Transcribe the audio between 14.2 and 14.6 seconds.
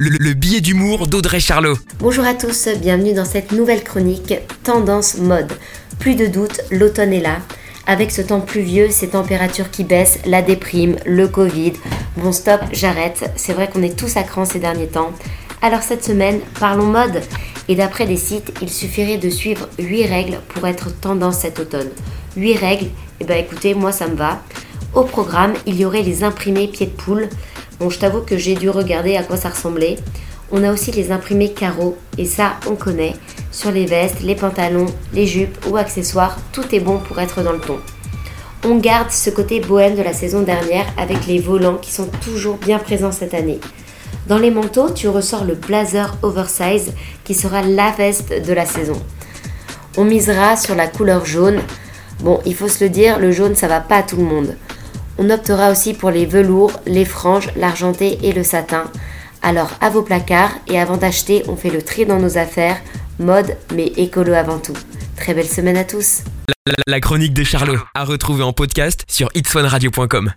cran ces